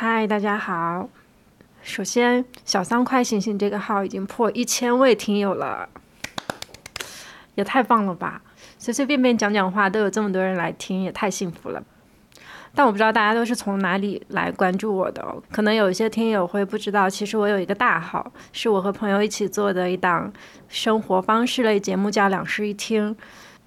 [0.00, 1.08] 嗨，大家好。
[1.82, 5.88] 首先，小三快醒醒这个号已经破一千位听友了，
[7.56, 8.40] 也太棒了吧！
[8.78, 11.82] 随随便便讲讲话都有这么多人来听，也太幸福了。
[12.76, 20.32] 但我不知道大家都是从哪里来关注我的哦，可能有一些听友会不知道，其实我有一个大号，是我和朋友一起做的一档
[20.68, 23.16] 生活方式类节目，叫《两室一厅》。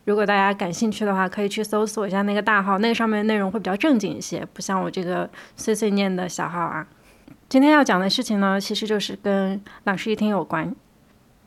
[0.05, 6.87] 如果大家感兴趣的话，可以去搜索一下那个大号，那个上面内容会比较正经一些，不像我这个碎碎念的小号啊。
[7.47, 10.73] 今天要讲的事情呢，其实就是跟两室一厅有关。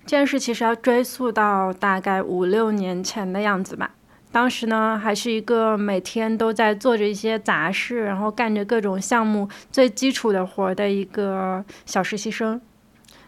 [0.07, 3.91] 这件事其实要追溯到大概五六年前的样子吧。
[4.31, 12.61] 当时呢，还是一个每天都在做着一些杂事，然后干着各种项目最基础的活的一个小实习生。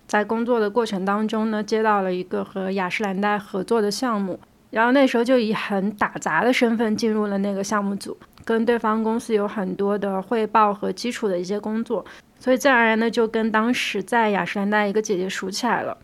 [0.07, 4.39] 在工作的过程当中呢，接到了一个和雅诗兰黛合作的项目。
[4.71, 12.05] 然后那时候就以很打杂的身份进入了那个项目组，跟对方公司有很多的汇报和基础的一些工作，
[12.39, 15.97] 所以自然而然的就跟当时在雅诗兰黛一个姐姐熟起来了。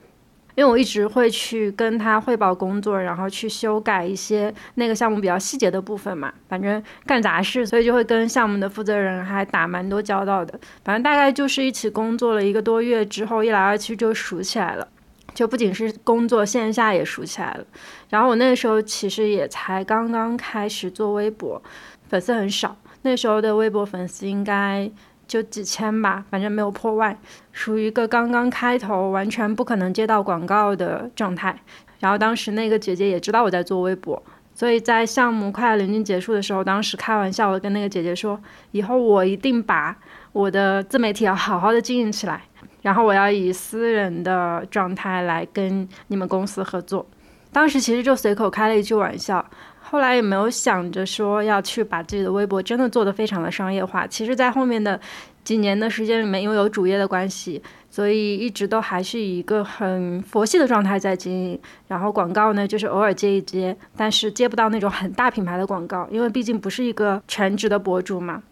[0.55, 10.52] 因为我一直会去跟她汇报工作，然后去修改一些那个项目比较细节的部分嘛，反正干杂事，所以就会跟项目的负责人还打蛮多交道的。
[10.84, 14.86] 反正大概就是一起工作了一个多月之后，一来二去就熟起来了。
[15.34, 17.64] 就不仅是工作，线下也熟起来了。
[18.11, 21.62] 然后我那个时候其实也才刚刚开始做微博，
[22.08, 22.77] 粉丝很少。
[23.02, 24.89] 那时候的微博粉丝应该
[25.27, 27.19] 就几千吧，反正没有破万，
[27.50, 31.58] 属于一个刚刚开头，完全不可能接到广告的状态。
[31.98, 34.22] 然后当时那个姐姐也知道我在做微博，
[34.55, 38.39] 所以在项目快要临近结束的时候，当时开玩笑的跟那个姐姐说
[38.70, 39.96] ：“以后我一定把
[40.33, 42.42] 我的自媒体要好好的经营起来。”
[42.83, 47.06] 然后我要以私人的状态来跟你们公司合作，
[47.52, 49.44] 当时其实就随口开了一句玩笑，
[49.80, 54.06] 后来也没有想着说要去把自己的微博真的做得非常的商业化。
[54.06, 55.00] 其实，在后面的
[55.44, 61.61] 几年的时间里面，因为有主业的关系，所以一直都还是以一个很佛系的状态在经营。
[61.89, 68.42] 然后广告呢，就是偶尔接一接，但是接不到那种很大品牌的广告，因为毕竟不是一个全职的博主嘛。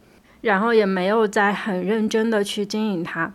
[0.43, 3.33] 然后也没有在很认真的去经营它。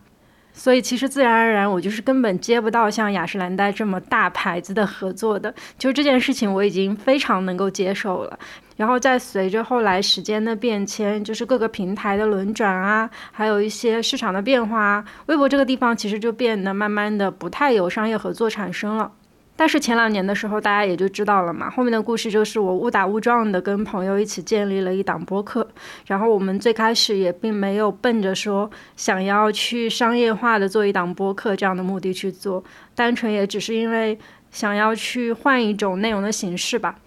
[0.55, 5.53] 所以其实自然而然，我就是根本接不到像雅诗兰黛这么大牌子的合作的。
[5.77, 8.39] 就这件事情，我已经非常能够接受了。
[8.75, 19.11] 然后再随着后来时间的变迁，就是各个平台的轮转啊，还有一些市场的变化，微博这个地方其实就变得慢慢的不太有商业合作产生了。
[19.57, 21.69] 但是前两年的时候，大家也就知道了嘛。
[21.69, 25.65] 后面的故事就是我误打误撞的跟朋友一起建立了一档播客，
[26.07, 32.61] 然后我们最开始也并没有奔着说想要去商业化的做一档播客这样的目的去做，
[32.93, 34.19] 单纯也只是因为
[34.51, 36.99] 想要去换一种内容的形式吧，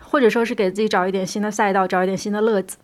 [0.00, 2.76] 或者说是给自己找一点新的赛道，找一点新的乐子。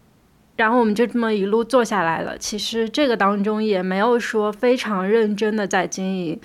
[0.56, 2.37] 然后我们就这么一路做下来了。
[2.37, 6.39] 其实这个当中也没有说非常认真的在经营。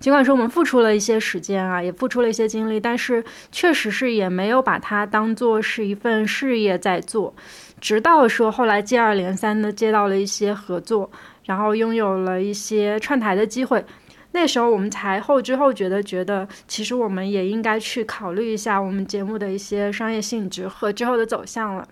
[0.00, 3.22] 尽管说我们付出了一些时间啊，也付出了一些精力，但是
[3.52, 7.34] 确实是也没有把它当做是一份事业在做。
[7.80, 11.10] 直到说后来接二连三的接到了一些合作，
[11.44, 13.84] 然后拥有了一些串台的机会，
[14.32, 21.86] 那时候我们才后知后觉的觉得，其实我们也应该去考虑一下我们节目的一些商业性质和之后的走向了。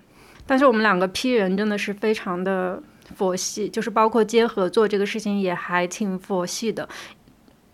[0.47, 2.83] 但是我们两个批人真的是非常的
[3.15, 6.89] 佛系，就是包括接合作这个事情也还挺佛系的。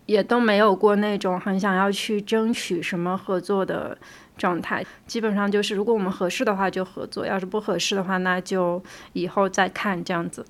[0.05, 3.97] 也都没有过那种很想要去争取什么合作的
[4.37, 8.81] 状态，基本上就是如果我们合适的话就合作，要是不合适的话那就
[9.13, 10.45] 以后再看这样子。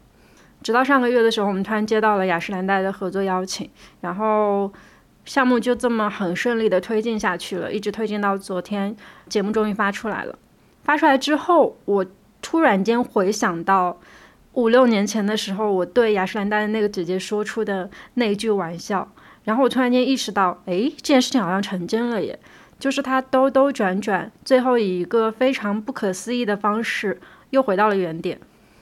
[0.63, 3.69] 直到上个月的时候，我们突然接到了雅诗兰黛的合作邀请，
[4.01, 4.71] 然后
[5.23, 8.95] 项目就这么很顺利的推进下去了，一直推进到昨天，
[9.29, 10.37] 节目终于发出来了。
[10.83, 12.05] 发出来之后，我
[12.41, 13.99] 突然间回想到
[14.53, 19.07] 五六年前的时候，我对雅诗兰黛的那个姐姐说出的那句玩笑。
[19.45, 22.37] 然后我突然间意识到，哎，这件事情好像成真了耶！
[22.77, 28.37] 就是他兜兜转转，最后以一个非常不可思议的方式又回到了原点。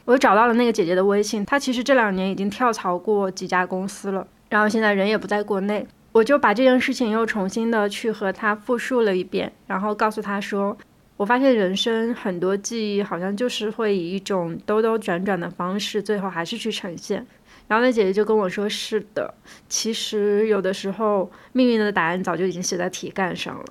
[0.05, 5.85] 我又找到了那个姐姐的微信，她其实这两年已经跳槽过几家公司了，然后现在人也不在国内。
[6.11, 10.77] 我就把这件事情又重新的去和她复述了一遍，然后告诉她说，
[11.23, 17.25] 我发现人生很多记忆好像就是会以一种兜兜转转的方式，最后还是去呈现。
[17.65, 19.33] 然后那姐姐就跟我说：“是的，
[19.69, 23.63] 其实有的时候命运的答案早就已经写在题干上了。”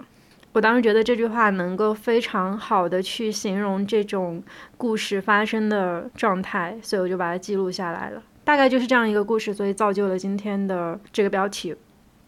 [0.55, 4.43] 我当时觉得这句话能够非常好的去形容这种
[4.79, 8.23] 故事发生的状态，所以我就把它记录下来了。
[8.45, 11.77] 大概就是这样一个故事，所以造就了今天的这个标题。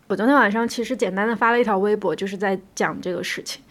[0.08, 3.62] 我昨天晚上其实简单的发了一条微博，就是在讲这个事情。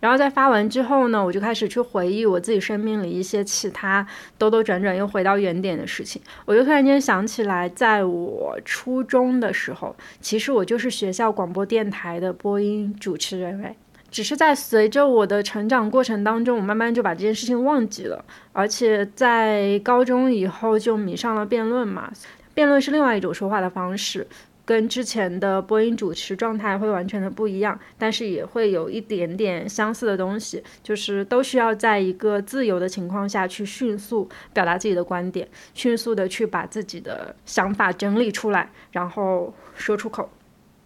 [0.00, 4.06] 然后在发完之后呢，我就开始去回忆我自己生命里一些其他
[4.36, 6.20] 兜兜转转又回到原点的事情。
[6.44, 13.74] 我就突然间想起来，在我初中的时候，其实我就是学校广播电台的播音主持人哎。
[14.10, 18.24] 只是在随着我的成长过程当中，我慢慢就把这件事情忘记了。
[18.52, 22.12] 而且在高中以后就迷上了辩论嘛，
[22.54, 24.24] 辩论是另外一种说话的方式。
[24.64, 40.30] 跟之前的播音主持状态会完全的不一样，但是也会有一点点相似的东西，就是都需要在一个自由的情况下去迅速表达自己的观点，迅速的去把自己的想法整理出来，然后说出口。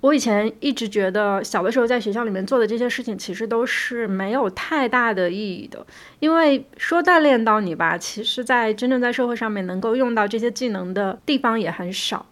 [0.01, 5.85] 我以前一直觉得，小的时候在学校里面做的这些事情，其实都是没有太大的意义的，
[6.21, 12.25] 因为说锻炼到你吧，其实在真正在社会上面能够用到这些技能的地方也很少。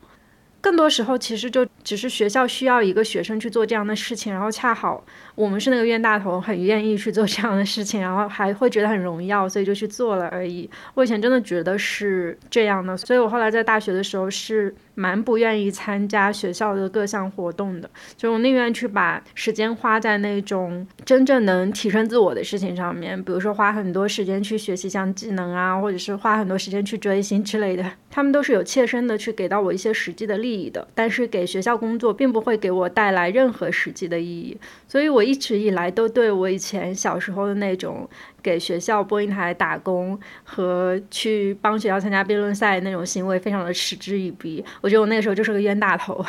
[0.66, 5.04] 更多时候，其实就只是学校需要一个学生去做这样的事情，然后恰好
[5.36, 10.68] 我们是那个冤大头，很愿意去做这样的事情，然后还会觉得很荣耀，所以就去做了而已。
[10.94, 14.74] 我以前真的觉得是这样的，所以我后来在大学的时候是。
[14.98, 34.56] 蛮不愿意参加学校的各项活动的，就我宁愿去把时间花在那种真正能提升自我的事情上面，比如说花很多时间去学习项技能啊，或者是花很多时间去追星之类的，他们都是有切身的去给到我一些实际的利益的，但是给学校工作并不会给我带来任何实际的意义，
[34.88, 38.08] 所以我一直以来都对我以前小时候的那种。
[38.42, 44.64] 给学校播音台打工和去帮学校参加辩论赛那种行为，非常的嗤之以鼻。
[44.80, 46.24] 我觉得我那个时候就是个冤大头。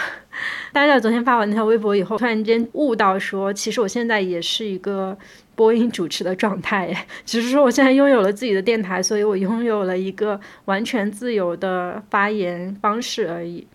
[0.74, 5.16] 但是在昨天发完那条微博以后，突然间悟到说，其实我现在也是一个
[5.54, 6.92] 播音主持的状态，
[7.24, 13.68] 只是说我现在拥有了自己的电台，所以我拥有了一个完全自由的发言方式而已。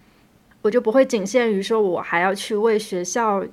[0.62, 3.44] 我就不会仅限于说我还要去为学校。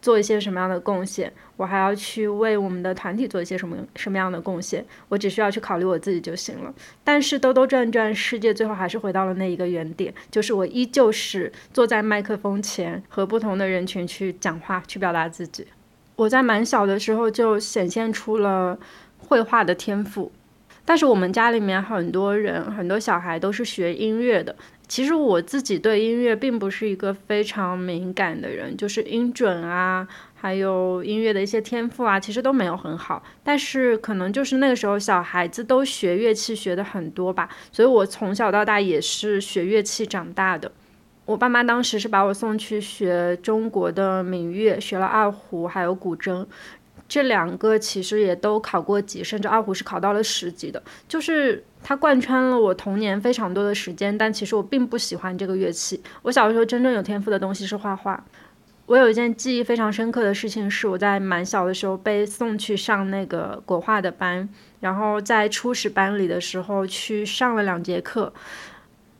[0.00, 6.72] 做一些什么样的贡献，我还要去为我们的团体做一些什么什么样的贡献，我只需要去考虑我自己就行了。
[7.02, 15.66] 但是兜兜转转，世界最后还是回到了那一个原点，就是我依旧是坐在麦克风前，和不同的人群去讲话，去表达自己。
[16.14, 18.78] 我在蛮小的时候就显现出了
[19.18, 20.30] 绘画的天赋，
[20.84, 24.54] 但是我们家里面很多人，很多小孩都是学音乐的。
[24.88, 33.22] 其实我自己对音乐并不是一个非常敏感的人，就是音准啊，还有音乐的一些天赋啊，其实都没有很好。
[33.44, 40.72] 但是可能就是那个时候小孩子都学乐器学的很多吧，所以我从小到大也是学乐器长大的。
[41.26, 46.46] 我爸妈当时是把我送去学中国的民乐，学了二胡还有古筝。
[47.08, 50.82] 这两个其实也都考过级，甚至二胡是考到了十级的。
[51.08, 56.02] 就是它贯穿了我童年非常多的时间，但其实我并不喜欢这个乐器。
[56.22, 58.22] 我小时候真正有天赋的东西是画画。
[58.86, 64.48] 我有一件记忆非常深刻的事情是，我在蛮小的时候被送去上那个国画的班，
[64.80, 68.32] 然后在初始班里的时候去上了两节课，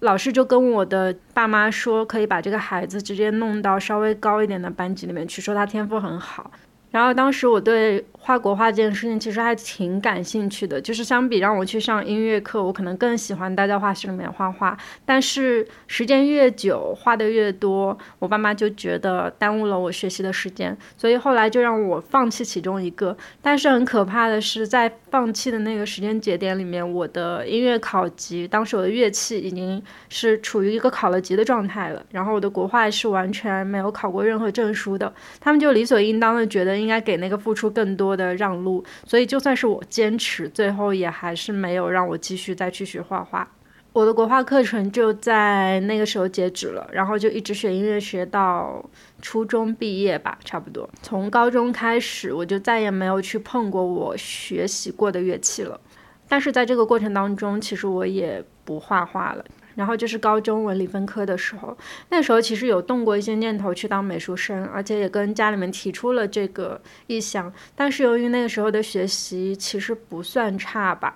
[0.00, 6.50] 老师就跟我的爸妈说，可以把这个孩子直接弄到稍微高一点的班级里面去，说他天赋很好。
[6.90, 14.76] 然后当时我对画国画这件事情其实还挺感兴趣的，就是相比让我去上音乐课，我可能更喜欢待在画室里面画画。
[15.06, 23.16] 但是时间越久，画的越多，我爸妈就觉得耽误了我学习的时间，所以后来就让我放弃其中一个。
[23.40, 36.78] 但是很可怕的是，在放弃的那个时间节点里面，我的音乐考级，当时我的乐器已经是处于一个考了级的状态了，然后我的国画是完全没有考过任何证书的，他们就理所应当的觉得。
[36.78, 43.48] 应该给那个付出更多的让路，所以就算是我坚持，最后也还是没有让我继续再去学画画。
[43.94, 48.84] 我的国画课程就在那个时候截止了，然后就一直学音乐学到
[49.22, 50.88] 初中毕业吧，差不多。
[51.02, 55.80] 从高中开始，我就再也没有去碰过我学习过的乐器了。
[56.28, 59.44] 但是在这个过程当中，其实我也不画画了。
[59.78, 61.78] 然后就是高中文理分科的时候，
[62.10, 67.52] 那时候其实有动过一些念头去当美术生，而且也跟家里面提出了这个意向。
[67.76, 71.14] 但是由于那个时候的学习其实不算差吧，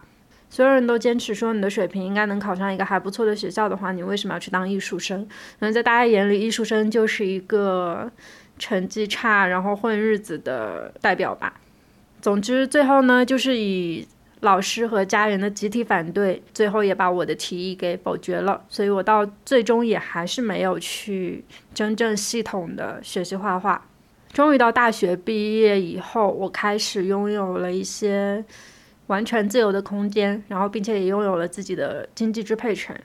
[0.49, 5.26] 所有人都坚持说你的水平应该能考上一个还不错的学校的话，你为什么要去当艺术生？
[5.26, 8.09] 可能在大家眼里，艺术生就是一个
[8.61, 11.54] 成绩差然后混日子的代表吧。
[12.21, 14.07] 总之最后呢，就是以。
[14.43, 18.61] 老师和家人的集体反对，最后也把我的提议给否决了。
[18.69, 23.87] 所以我到最终也还是没有去真正系统的学习画画。
[24.33, 28.45] 终于到大学毕业以后，我开始拥有了一些
[29.07, 33.01] 完全自由的空间，然后并且也拥有了自己的经济支配权。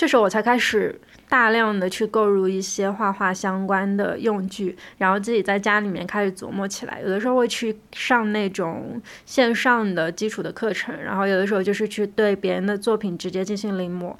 [0.00, 7.02] 这时候我才开始大量的去购入一些画画相关的用具，然后自己在家里面开始琢磨起来。
[7.02, 14.14] 有的时候会去上那种线上的基础的课程，然后有的时候就是去对别人的作品直接进行临摹。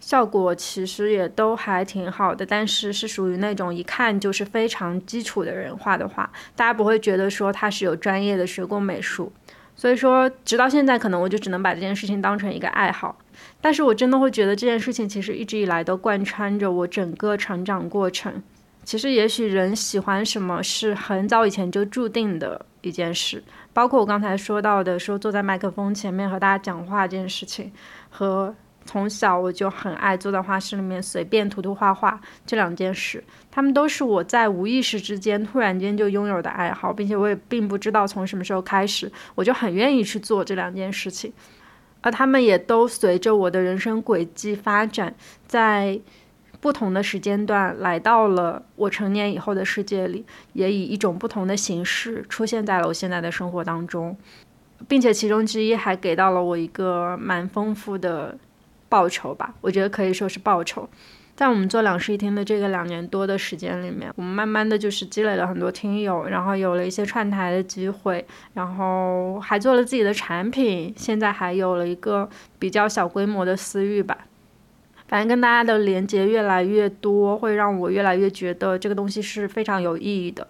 [0.00, 9.30] 效果其实也都还挺好的，但是是属于那种一看就是非常基础的人画的画，大家不会觉得说他是有专业的学过美术，
[9.80, 13.16] 所以说直到现在可能我就只能把这件事情当成一个爱好，
[13.62, 18.42] 但是我真的会觉得这件事情其实一直以来都贯穿着我整个成长过程。
[18.84, 27.72] 其实也许人喜欢什么是很早以前就注定的一件事，包括我刚才说到的说坐在麦克风前面和大家讲话这件事情
[28.10, 28.54] 和。
[28.90, 41.32] 从小我就很爱坐在画室里面随便涂涂画画，这两件事，他们都是我在无意识之间突然间就拥有的爱好，并且我也并不知道从什么时候开始，我就很愿意去做这两件事情，
[42.00, 45.14] 而他们也都随着我的人生轨迹发展，
[45.46, 46.00] 在
[46.60, 54.16] 不同的时间段来到了我成年以后的世界里，也以一种不同的形式出现在了我现在的生活当中，
[54.88, 58.36] 并且其中之一还给到了我一个蛮丰富的。
[58.90, 60.86] 报酬吧，我觉得可以说是报酬。
[61.34, 72.28] 在我们做两室一厅的这个两年多的时间里面，我们慢慢的就是积累了很多听友，然后有了一些串台的机会，然后还做了自己的产品，现在还有了一个
[72.58, 74.18] 比较小规模的私域吧。
[75.08, 80.46] 反正跟大家的连接越来越多，会让我越来越觉得这个东西是非常有意义的，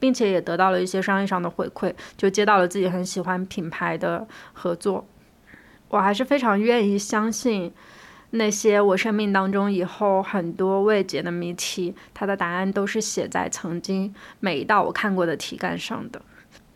[0.00, 5.06] 并且也得到了一些商业上的回馈，就接到了自己很喜欢品牌的合作。
[5.92, 7.70] 我还是非常愿意相信
[8.30, 16.22] 那些我生命当中以后很多未解的谜题，它的答案都是写在曾经每一道我看过的题干上的。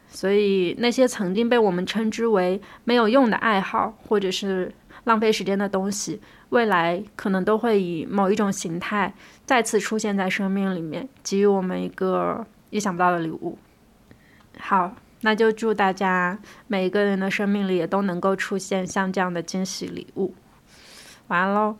[0.06, 4.70] 所以那些曾经被我们称之为没有用的爱好，或者是
[5.04, 6.20] 浪费时间的东西，
[6.50, 9.14] 未来可能都会以某一种形态
[9.46, 13.56] 再次出现在生命里面，给予我们一个意想不到的礼物。
[14.58, 14.94] 好。
[15.26, 20.32] 那就祝大家每一个人的生命里也都能够出现像这样的惊喜礼物。
[21.26, 21.78] 完喽。